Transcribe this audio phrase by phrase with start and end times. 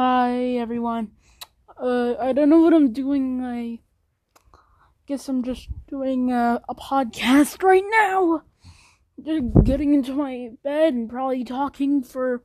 [0.00, 1.10] Hi everyone.
[1.76, 3.44] Uh, I don't know what I'm doing.
[3.44, 3.80] I
[5.08, 8.44] guess I'm just doing a, a podcast right now.
[9.20, 12.44] Just getting into my bed and probably talking for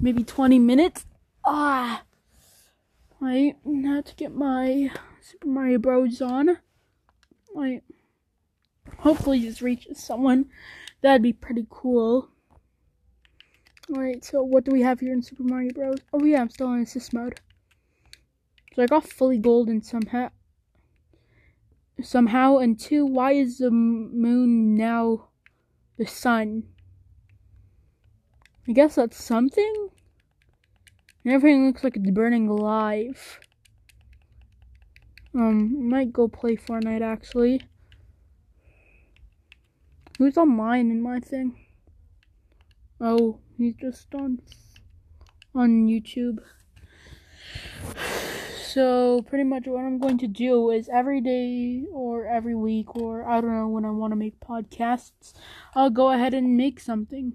[0.00, 1.04] maybe 20 minutes.
[1.44, 2.04] Ah,
[3.20, 4.90] I had to get my
[5.20, 6.22] Super Mario Bros.
[6.22, 6.56] on.
[7.54, 7.82] I
[9.00, 10.46] hopefully just reaches someone.
[11.02, 12.30] That'd be pretty cool.
[13.90, 15.98] Alright, so what do we have here in Super Mario Bros?
[16.12, 17.40] Oh yeah, I'm still in assist mode.
[18.74, 20.30] So I got fully golden somehow.
[22.02, 25.28] Somehow, and two, why is the moon now
[25.98, 26.64] the sun?
[28.66, 29.88] I guess that's something?
[31.22, 33.38] And everything looks like it's burning alive.
[35.34, 37.60] Um, might go play Fortnite actually.
[40.18, 41.58] Who's online in my thing?
[43.00, 44.40] Oh, he's just on
[45.54, 46.38] on YouTube.
[48.74, 53.24] So pretty much what I'm going to do is every day or every week or
[53.28, 55.32] I don't know when I want to make podcasts,
[55.76, 57.34] I'll go ahead and make something.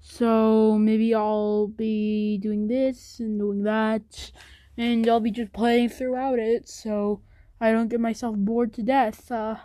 [0.00, 4.30] So maybe I'll be doing this and doing that
[4.78, 7.20] and I'll be just playing throughout it so
[7.60, 9.30] I don't get myself bored to death.
[9.30, 9.56] Uh,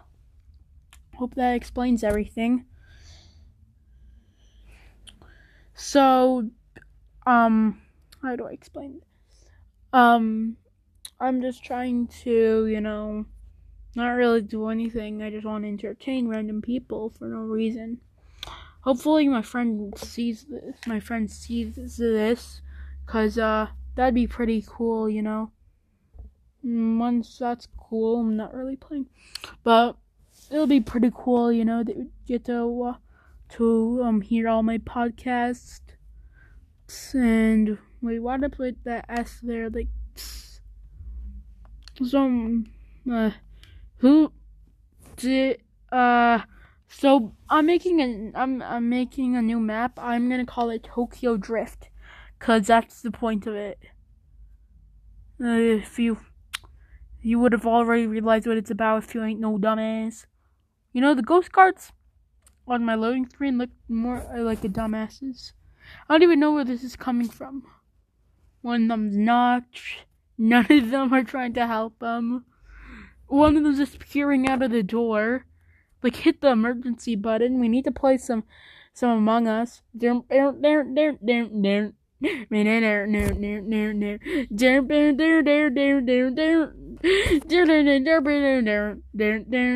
[1.15, 2.65] hope that explains everything.
[5.81, 6.47] So,
[7.25, 7.81] um,
[8.21, 9.49] how do I explain this?
[9.91, 10.57] Um,
[11.19, 13.25] I'm just trying to, you know,
[13.95, 15.23] not really do anything.
[15.23, 17.97] I just want to entertain random people for no reason.
[18.81, 20.75] Hopefully, my friend sees this.
[20.85, 22.61] My friend sees this,
[23.07, 25.51] cause uh, that'd be pretty cool, you know.
[26.63, 29.09] Once that's cool, I'm not really playing,
[29.63, 29.97] but
[30.51, 31.83] it'll be pretty cool, you know.
[31.83, 32.83] That you get to.
[32.83, 32.97] Uh,
[33.51, 35.81] to um hear all my podcasts.
[37.13, 39.69] And we want to put that S there?
[39.69, 39.87] Like
[42.03, 42.65] some
[43.11, 43.31] uh,
[43.97, 44.31] who
[45.15, 45.61] did
[45.91, 46.39] uh
[46.87, 49.97] so I'm making a I'm I'm making a new map.
[49.97, 51.89] I'm gonna call it Tokyo Drift,
[52.39, 53.79] cause that's the point of it.
[55.41, 56.19] Uh, if you
[57.21, 60.25] you would have already realized what it's about if you ain't no dumbass.
[60.91, 61.93] You know the ghost cards
[62.67, 65.51] on my loading screen look more like a dumbasses.
[66.07, 67.63] I don't even know where this is coming from.
[68.61, 69.63] One of them's not.
[70.37, 72.45] None of them are trying to help them.
[73.27, 75.45] One of them's just peering out of the door.
[76.03, 77.59] Like hit the emergency button.
[77.59, 78.43] We need to play some
[78.93, 79.81] some Among Us.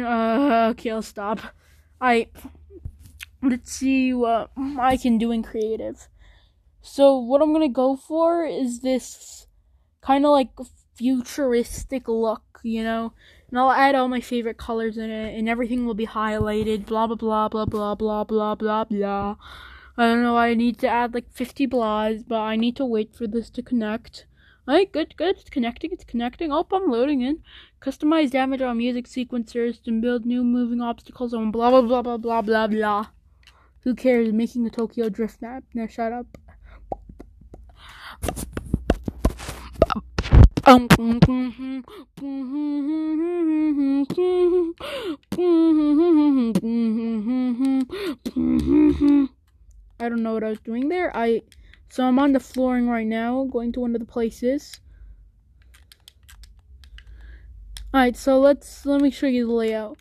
[0.06, 1.40] Uh, okay, I'll stop.
[2.00, 2.28] I
[3.45, 6.07] let's see what I can do in creative.
[6.81, 9.47] So what I'm gonna go for is this
[10.01, 10.51] kind of like
[10.95, 13.13] futuristic look, you know,
[13.50, 16.85] and I'll add all my favorite colors in it, and everything will be highlighted.
[16.85, 19.35] Blah blah blah blah blah blah blah blah blah.
[19.97, 20.38] I don't know.
[20.38, 23.61] I need to add like 50 blahs, but I need to wait for this to
[23.61, 24.25] connect.
[24.67, 25.38] Alright, good, good.
[25.38, 25.91] It's connecting.
[25.91, 26.51] It's connecting.
[26.51, 27.44] Oh, I'm loading in.
[27.81, 32.17] Customize damage on music sequencers to build new moving obstacles on blah blah blah blah
[32.17, 33.07] blah blah blah.
[33.85, 34.34] Who cares?
[34.34, 35.63] Making a Tokyo Drift map.
[35.75, 36.25] Now shut up.
[40.68, 40.88] I
[50.00, 51.16] don't know what I was doing there.
[51.16, 51.44] I
[51.88, 54.79] so I'm on the flooring right now, going to one of the places.
[57.94, 60.00] Alright, so let's let me show you the layout.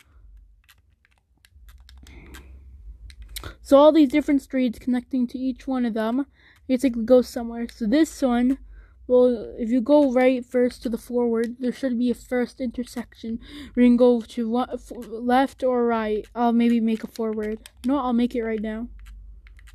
[3.65, 6.27] So all these different streets connecting to each one of them
[6.67, 7.65] basically go somewhere.
[7.67, 8.59] So this one,
[9.07, 13.39] well, if you go right first to the forward, there should be a first intersection
[13.73, 16.27] where you can go to left or right.
[16.35, 17.57] I'll maybe make a forward.
[17.87, 18.87] No, I'll make it right now.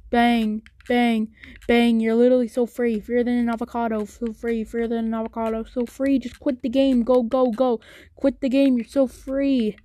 [0.09, 1.35] Bang, bang,
[1.67, 1.99] bang.
[1.99, 3.01] You're literally so free.
[3.01, 4.05] Freer than an avocado.
[4.05, 4.63] So free.
[4.63, 5.65] Freer than an avocado.
[5.65, 6.21] So free.
[6.21, 7.03] Just quit the game.
[7.03, 7.81] Go, go, go.
[8.15, 8.77] Quit the game.
[8.77, 9.77] You're so free.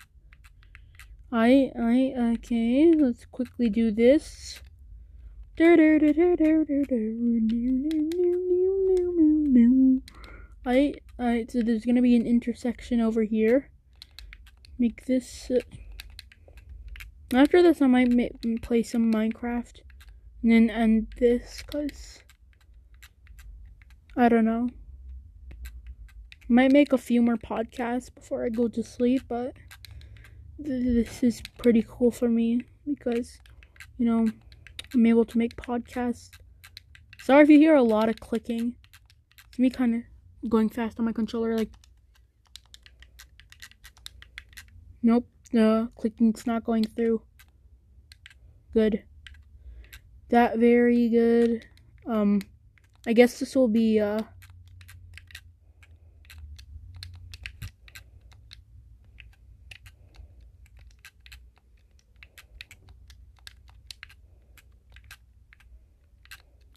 [1.38, 4.62] I, I, okay, let's quickly do this.
[10.66, 13.70] I, I, so there's gonna be an intersection over here.
[14.80, 15.52] Make this.
[15.52, 15.60] Uh,
[17.34, 19.82] after this, I might make, play some Minecraft,
[20.42, 22.24] and then end this, cause
[24.16, 24.70] I don't know.
[26.48, 29.52] Might make a few more podcasts before I go to sleep, but
[30.58, 33.40] this is pretty cool for me because,
[33.98, 34.28] you know,
[34.94, 36.30] I'm able to make podcasts.
[37.20, 38.76] Sorry if you hear a lot of clicking.
[39.50, 41.72] It's me kind of going fast on my controller, like.
[45.02, 47.22] Nope, the clicking's not going through.
[48.74, 49.04] Good.
[50.30, 51.66] That very good.
[52.08, 52.42] Um,
[53.06, 54.22] I guess this will be, uh,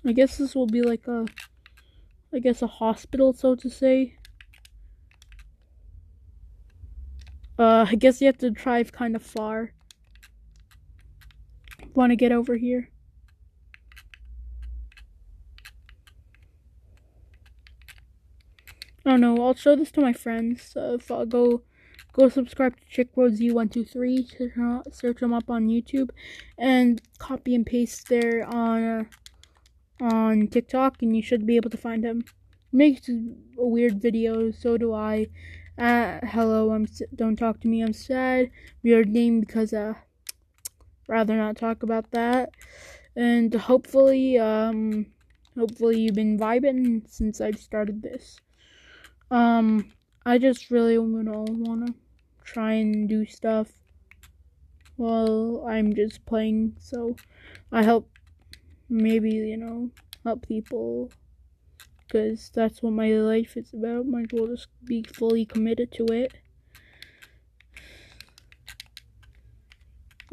[0.08, 1.26] I guess this will be like a,
[2.32, 4.16] I guess a hospital, so to say.
[7.58, 9.75] Uh, I guess you have to drive kind of far.
[11.93, 12.88] Want to get over here?
[19.05, 19.37] I don't know.
[19.44, 20.75] I'll show this to my friends.
[20.75, 21.60] Uh, if I'll go,
[22.14, 24.94] go subscribe to ChickBroZ123.
[24.94, 26.08] Search them up on YouTube,
[26.56, 28.82] and copy and paste there on.
[28.82, 29.05] Uh,
[30.00, 32.25] on TikTok, and you should be able to find him.
[32.73, 33.17] Makes a
[33.56, 35.29] weird video, so do I.
[35.79, 37.83] Uh, hello, I'm don't talk to me.
[37.83, 38.50] I'm sad.
[38.83, 39.95] Weird name because uh,
[41.06, 42.50] rather not talk about that.
[43.17, 45.06] And hopefully, um,
[45.56, 48.39] hopefully you've been vibing since I've started this.
[49.31, 49.93] Um,
[50.25, 51.87] I just really wanna
[52.44, 53.69] try and do stuff
[54.97, 56.77] while I'm just playing.
[56.79, 57.17] So
[57.73, 58.18] I hope
[58.88, 59.90] maybe, you know,
[60.25, 61.11] help people.
[62.06, 64.06] Because that's what my life is about.
[64.06, 66.32] Might as well just be fully committed to it.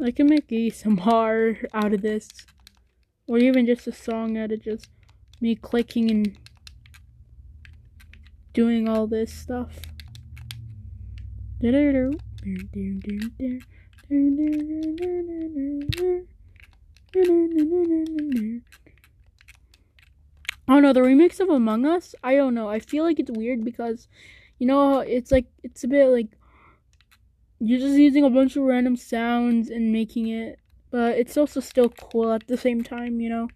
[0.00, 2.28] I can make some ASMR out of this.
[3.26, 4.88] Or even just a song out of just
[5.40, 6.38] me clicking and
[8.52, 9.80] doing all this stuff.
[17.14, 17.20] I
[20.68, 22.14] don't know the remix of Among Us.
[22.24, 22.68] I don't know.
[22.68, 24.08] I feel like it's weird because,
[24.58, 26.28] you know, it's like it's a bit like
[27.60, 30.58] you're just using a bunch of random sounds and making it,
[30.90, 33.20] but it's also still cool at the same time.
[33.20, 33.48] You know,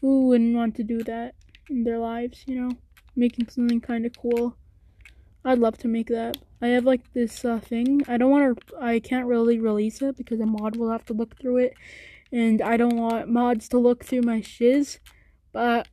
[0.00, 1.34] who wouldn't want to do that
[1.70, 2.42] in their lives?
[2.46, 2.70] You know,
[3.14, 4.56] making something kind of cool.
[5.44, 6.36] I'd love to make that.
[6.60, 8.02] I have like this uh, thing.
[8.08, 8.76] I don't want to.
[8.80, 11.74] I can't really release it because a mod will have to look through it
[12.32, 14.98] and I don't want mods to look through my shiz,
[15.52, 15.86] but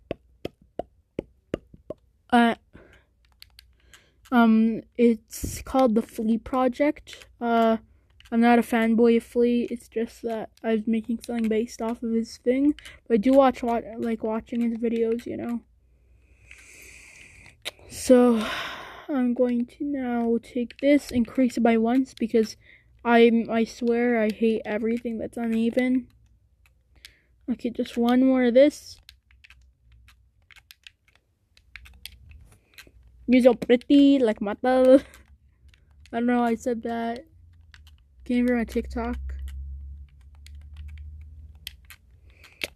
[2.31, 2.55] uh,
[4.31, 7.25] um, it's called the Flea Project.
[7.41, 7.77] Uh,
[8.31, 9.67] I'm not a fanboy of Flea.
[9.71, 12.75] It's just that I was making something based off of his thing.
[13.07, 15.61] But I do watch, watch like watching his videos, you know.
[17.89, 18.45] So
[19.09, 22.55] I'm going to now take this, increase it by once because
[23.03, 26.07] I I swear I hate everything that's uneven.
[27.51, 28.99] Okay, just one more of this.
[33.25, 35.03] You're so pretty, like Mata.
[36.13, 37.25] I don't know I said that.
[38.25, 39.17] Came from my TikTok.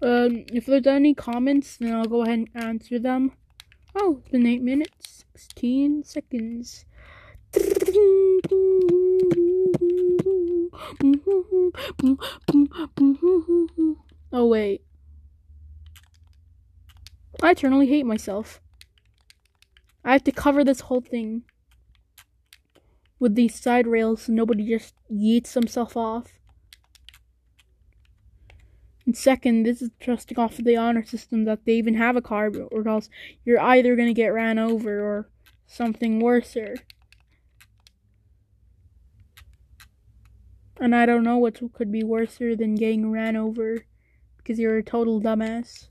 [0.01, 3.33] Um, if there's any comments, then I'll go ahead and answer them.
[3.95, 6.85] Oh, it's been 8 minutes, 16 seconds.
[14.35, 14.81] Oh, wait.
[17.43, 18.59] I eternally hate myself.
[20.03, 21.43] I have to cover this whole thing
[23.19, 26.39] with these side rails so nobody just yeets himself off.
[29.05, 32.21] And second, this is trusting off of the honor system that they even have a
[32.21, 33.09] car, or else
[33.45, 35.29] you're either gonna get ran over or
[35.67, 36.73] something worser.
[40.79, 43.85] And I don't know what could be worser than getting ran over
[44.43, 45.87] because you're a total dumbass.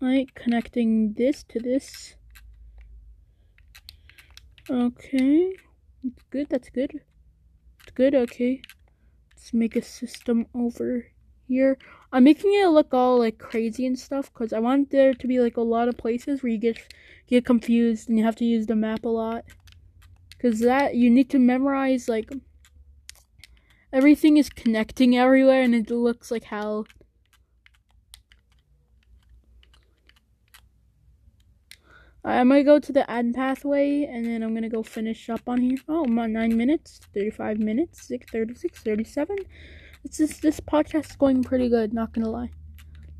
[0.00, 2.16] Right, connecting this to this.
[4.68, 5.54] Okay.
[6.04, 7.00] That's good, that's good.
[7.82, 8.62] It's good, okay.
[9.30, 11.06] Let's make a system over
[11.46, 11.78] here.
[12.12, 15.40] I'm making it look all like crazy and stuff because I want there to be
[15.40, 16.78] like a lot of places where you get
[17.26, 19.44] get confused and you have to use the map a lot.
[20.40, 22.30] Cause that you need to memorize like
[23.92, 26.86] everything is connecting everywhere and it looks like hell.
[32.24, 35.62] I'm gonna go to the ad pathway and then I'm gonna go finish up on
[35.62, 35.78] here.
[35.88, 39.36] Oh, my 9 minutes, 35 minutes, 6, 36, 37.
[40.04, 42.50] It's just, this podcast is going pretty good, not gonna lie.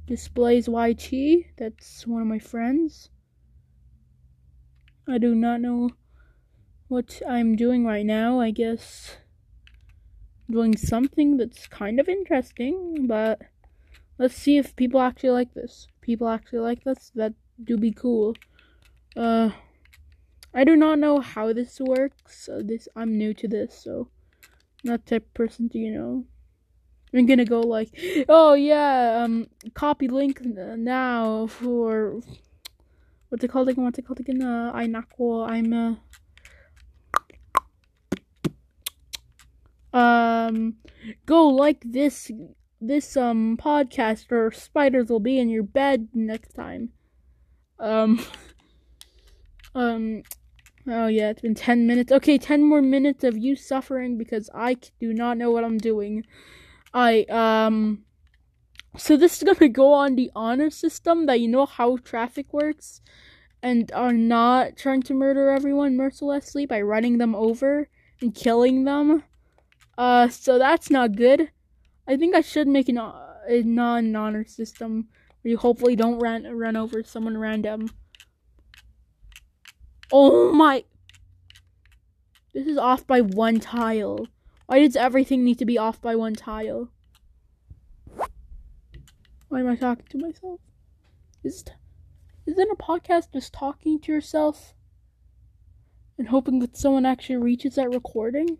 [0.06, 3.08] Displays YT, that's one of my friends.
[5.08, 5.90] I do not know
[6.88, 8.40] what I'm doing right now.
[8.40, 9.16] I guess
[10.50, 13.42] doing something that's kind of interesting, but
[14.18, 15.86] let's see if people actually like this.
[16.00, 18.34] People actually like this, that do be cool.
[19.16, 19.50] Uh,
[20.54, 22.48] I do not know how this works.
[22.48, 24.08] Uh, this I'm new to this, so
[24.84, 26.24] not type person to you know.
[27.14, 27.90] I'm gonna go like,
[28.28, 32.20] oh yeah, um, copy link now for
[33.28, 33.84] what's it called again?
[33.84, 34.42] What's it called again?
[34.42, 35.48] Uh, I nako.
[35.48, 35.94] I'm uh,
[39.92, 40.76] um,
[41.26, 42.30] go like this
[42.80, 46.90] this um podcast or spiders will be in your bed next time.
[47.78, 48.24] Um,
[49.74, 50.22] um,
[50.86, 52.12] oh yeah, it's been ten minutes.
[52.12, 56.24] Okay, ten more minutes of you suffering because I do not know what I'm doing.
[56.94, 58.04] I um
[58.96, 63.00] so this is gonna go on the honor system that you know how traffic works
[63.62, 67.88] and are not trying to murder everyone mercilessly by running them over
[68.20, 69.24] and killing them.
[69.98, 71.50] Uh so that's not good.
[72.06, 75.08] I think I should make an, a non-honor system
[75.42, 77.90] where you hopefully don't run run over someone random.
[80.12, 80.84] Oh my
[82.54, 84.28] This is off by one tile.
[84.66, 86.90] Why does everything need to be off by one tile?
[89.48, 90.60] Why am I talking to myself?
[91.42, 91.64] Is
[92.46, 94.74] isn't a podcast just talking to yourself
[96.16, 98.58] and hoping that someone actually reaches that recording?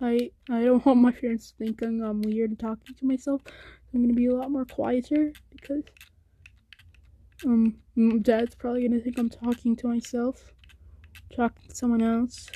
[0.00, 3.42] I I don't want my parents thinking I'm weird and talking to myself.
[3.92, 5.84] I'm gonna be a lot more quieter because
[7.46, 7.76] um
[8.22, 10.52] dad's probably gonna think I'm talking to myself,
[11.34, 12.48] talking to someone else.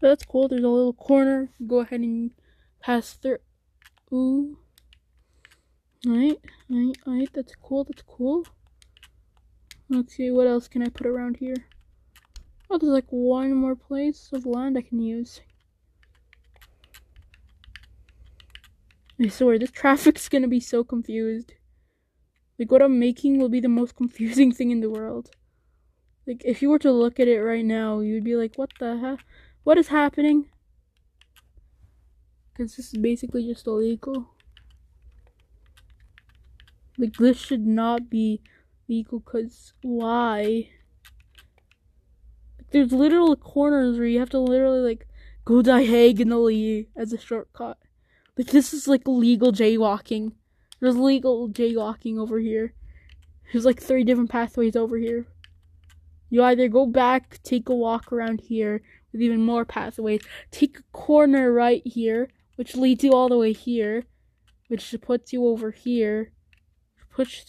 [0.00, 0.48] That's cool.
[0.48, 1.50] There's a little corner.
[1.66, 2.30] Go ahead and
[2.80, 3.38] pass through.
[4.12, 4.58] Ooh.
[6.06, 6.38] Alright,
[6.70, 7.30] alright, alright.
[7.32, 7.84] That's cool.
[7.84, 8.46] That's cool.
[9.88, 10.30] Let's see.
[10.30, 11.56] What else can I put around here?
[12.68, 15.40] Oh, there's like one more place of land I can use.
[19.20, 21.54] I swear, this traffic's gonna be so confused.
[22.58, 25.30] Like, what I'm making will be the most confusing thing in the world.
[26.26, 28.98] Like, if you were to look at it right now, you'd be like, what the
[28.98, 29.20] heck?
[29.64, 30.48] What is happening?
[32.52, 34.30] Because this is basically just illegal.
[36.98, 38.42] Like, this should not be
[38.88, 40.70] legal, because why?
[42.70, 45.06] There's literal corners where you have to literally, like,
[45.44, 47.78] go diagonally as a shortcut.
[48.36, 50.32] Like, this is, like, legal jaywalking.
[50.80, 52.74] There's legal jaywalking over here.
[53.52, 55.26] There's, like, three different pathways over here.
[56.28, 60.82] You either go back, take a walk around here with even more pathways, take a
[60.92, 64.04] corner right here, which leads you all the way here,
[64.68, 66.32] which puts you over here.
[67.10, 67.44] Push.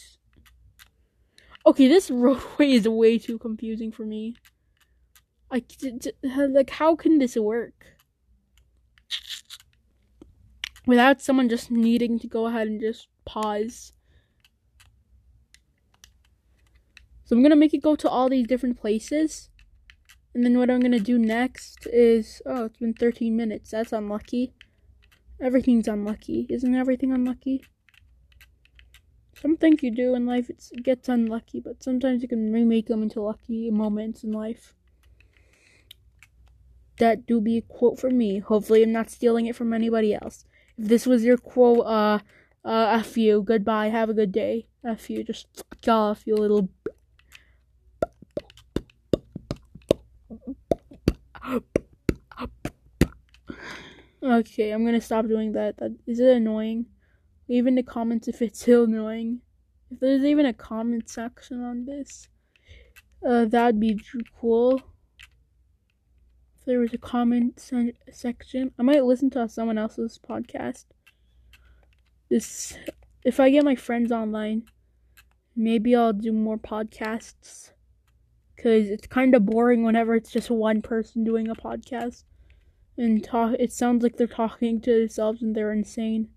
[1.65, 4.35] Okay, this roadway is way too confusing for me.
[5.49, 5.63] I
[6.23, 7.96] like how can this work?
[10.87, 13.91] Without someone just needing to go ahead and just pause.
[17.25, 19.49] So I'm gonna make it go to all these different places.
[20.33, 23.71] And then what I'm gonna do next is oh it's been 13 minutes.
[23.71, 24.53] That's unlucky.
[25.41, 26.47] Everything's unlucky.
[26.49, 27.65] Isn't everything unlucky?
[29.41, 33.03] Some things you do in life it gets unlucky, but sometimes you can remake them
[33.03, 34.73] into lucky moments in life.
[36.97, 38.39] That do be a quote from me.
[38.39, 40.45] Hopefully I'm not stealing it from anybody else.
[40.77, 42.19] This was your quote, uh
[42.63, 44.67] uh F you, goodbye, have a good day.
[44.85, 46.69] F you, just fuck off, you little
[54.21, 55.77] Okay, I'm gonna stop doing that.
[55.77, 56.87] That is it annoying?
[57.47, 59.39] Leave in the comments if it's still annoying.
[59.89, 62.27] If there's even a comment section on this,
[63.25, 63.99] uh, that'd be
[64.39, 64.81] cool.
[66.67, 70.83] There was a comment se- section, I might listen to someone else's podcast.
[72.29, 72.77] This,
[73.23, 74.63] if I get my friends online,
[75.55, 77.71] maybe I'll do more podcasts.
[78.57, 82.25] Cause it's kind of boring whenever it's just one person doing a podcast
[82.97, 83.55] and talk.
[83.57, 86.27] It sounds like they're talking to themselves and they're insane.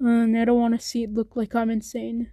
[0.00, 2.32] And I don't want to see it look like I'm insane.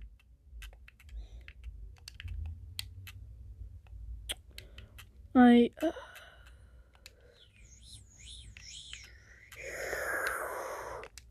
[5.35, 5.69] I.
[5.79, 5.91] Uh,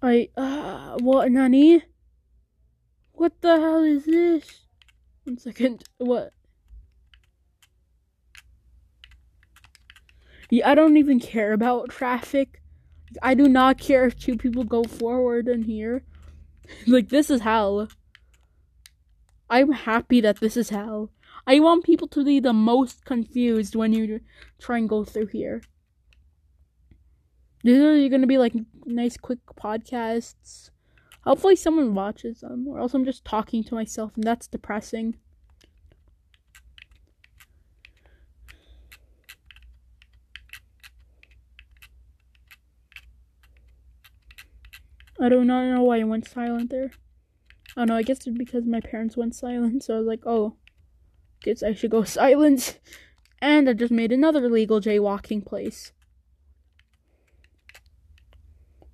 [0.05, 1.83] I, uh, what, nanny?
[3.13, 4.67] What the hell is this?
[5.25, 6.33] One second, what?
[10.51, 12.61] Yeah, I don't even care about traffic.
[13.23, 16.05] I do not care if two people go forward in here.
[16.87, 17.89] like, this is hell.
[19.49, 21.11] I'm happy that this is hell.
[21.47, 24.21] I want people to be the most confused when you
[24.59, 25.63] try and go through here.
[27.63, 28.53] These are gonna be like
[28.87, 30.71] nice, quick podcasts.
[31.23, 35.17] Hopefully, someone watches them, or else I'm just talking to myself, and that's depressing.
[45.21, 46.91] I do not know why I went silent there.
[47.77, 50.57] Don't know, I guess it's because my parents went silent, so I was like, oh,
[51.43, 52.79] guess I should go silent.
[53.41, 55.93] And I just made another legal jaywalking place.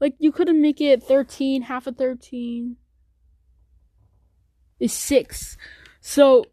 [0.00, 2.76] Like you couldn't make it 13, half of 13
[4.78, 5.56] is 6.
[6.00, 6.44] So,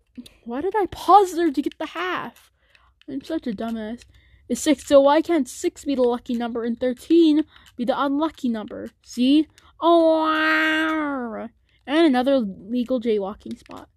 [0.45, 2.51] why did I pause there to get the half?
[3.09, 4.05] I'm such a dumbass.
[4.49, 4.85] Is 6.
[4.85, 7.43] So why can't 6 be the lucky number and 13
[7.77, 8.89] be the unlucky number?
[9.03, 9.47] See?
[9.81, 11.47] Oh.
[11.85, 13.89] And another legal jaywalking spot.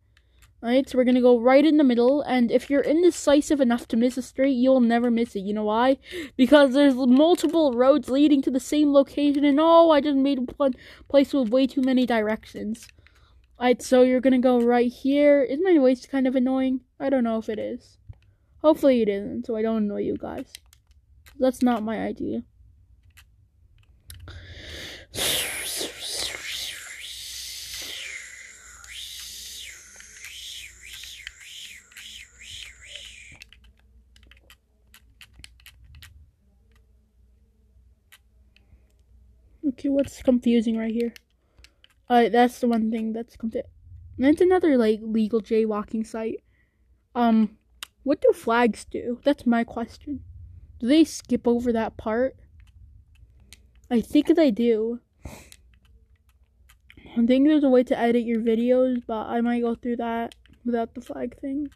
[0.63, 3.97] Alright, so we're gonna go right in the middle, and if you're indecisive enough to
[3.97, 5.41] miss a street, you'll never miss it.
[5.41, 5.99] You know why?
[6.37, 10.73] Because there's multiple roads leading to the same location, and oh, I just made one
[11.09, 12.89] place with way too many directions.
[13.59, 15.43] Alright, so you're gonna go right here.
[15.43, 16.81] Is my voice kind of annoying?
[16.99, 17.99] I don't know if it is.
[18.63, 20.53] Hopefully it isn't, so I don't annoy you guys.
[21.39, 22.43] That's not my idea.
[39.79, 41.13] Okay, what's confusing right here?
[42.09, 43.69] That's the one thing that's confusing.
[44.17, 46.43] That's another like legal jaywalking site.
[47.15, 47.59] Um,
[48.03, 49.21] what do flags do?
[49.23, 50.21] That's my question.
[50.79, 52.37] Do they skip over that part?
[53.91, 55.01] I think they do.
[55.27, 60.35] I think there's a way to edit your videos, but I might go through that
[60.65, 61.69] without the flag thing.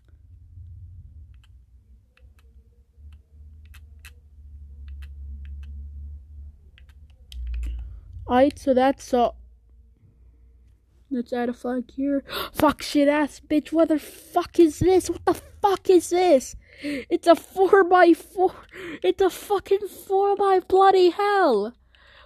[8.30, 9.30] Alright, so that's uh
[11.10, 12.22] Let's add a flag here.
[12.52, 15.10] fuck shit ass bitch, what the fuck is this?
[15.10, 16.54] What the fuck is this?
[16.80, 18.54] It's a four by four
[19.02, 21.74] it's a fucking four by bloody hell.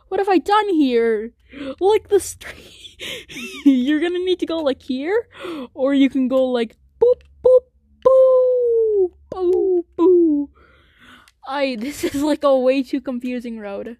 [0.08, 1.32] What have I done here?
[1.80, 2.84] Like the street
[3.64, 5.28] You're gonna need to go like here,
[5.72, 7.64] or you can go like boop boop
[8.02, 10.50] boo boo boo.
[11.46, 13.96] I this is like a way too confusing road.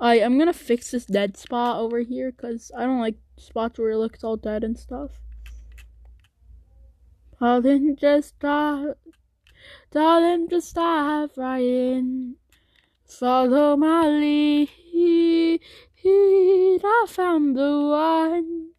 [0.00, 3.96] I'm gonna fix this dead spot over here because I don't like spots where it
[3.96, 5.10] looks all dead and stuff.
[7.40, 8.98] Darling, just stop.
[9.90, 12.36] darling, just right in.
[13.04, 15.60] Follow my lead.
[16.04, 18.70] I found the one.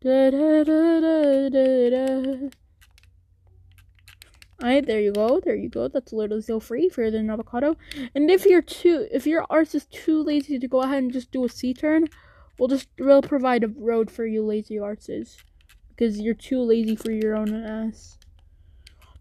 [0.00, 2.56] Da, da, da.
[4.62, 5.38] Alright, there you go.
[5.38, 5.88] There you go.
[5.88, 7.76] That's literally so free for the avocado.
[8.14, 11.30] And if you're too, if your arse is too lazy to go ahead and just
[11.30, 12.06] do a C turn,
[12.58, 15.36] we'll just we'll provide a road for you lazy arses
[15.90, 18.18] because you're too lazy for your own ass.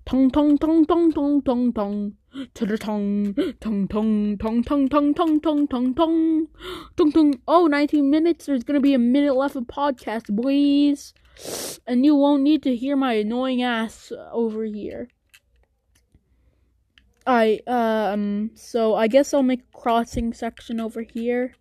[0.05, 2.13] Tong tong tong tong tong tong tong.
[2.53, 6.47] To the tong tong tong tong tong tong tong tong tong tong
[6.95, 7.41] tong tong.
[7.47, 8.45] Oh, 19 minutes.
[8.45, 11.13] There's gonna be a minute left of podcast, boys,
[11.85, 15.09] and you won't need to hear my annoying ass over here.
[17.27, 21.55] I um so I guess I'll make a crossing section over here.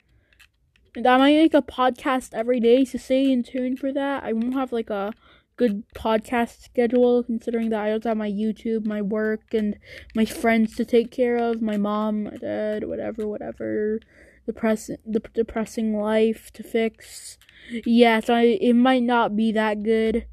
[0.97, 4.23] And I might make a podcast every day, so stay in tune for that.
[4.23, 5.13] I won't have like a
[5.57, 9.77] good podcast schedule considering that I also have my YouTube, my work, and
[10.15, 14.01] my friends to take care of, my mom, my dad, whatever, whatever.
[14.47, 17.39] Depressing the depressing life to fix.
[17.87, 20.27] Yeah, so I, it might not be that good.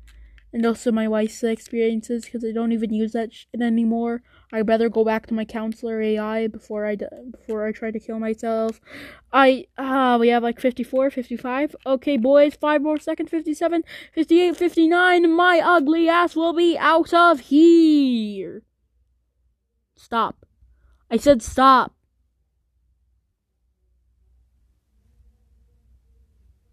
[0.53, 4.21] And also my wife's experiences because I don't even use that shit anymore.
[4.51, 6.97] I'd rather go back to my counselor AI before I
[7.31, 8.81] before I try to kill myself.
[9.31, 11.75] I ah uh, we have like 54, 55.
[11.85, 13.29] Okay, boys, 5 more seconds.
[13.29, 13.83] 57,
[14.13, 15.31] 58, 59.
[15.31, 18.63] My ugly ass will be out of here.
[19.95, 20.45] Stop.
[21.09, 21.93] I said stop.